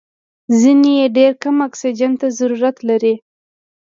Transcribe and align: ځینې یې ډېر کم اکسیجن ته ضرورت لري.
ځینې 0.59 0.91
یې 0.99 1.05
ډېر 1.17 1.31
کم 1.41 1.55
اکسیجن 1.67 2.11
ته 2.19 2.27
ضرورت 2.39 2.77
لري. 2.89 3.15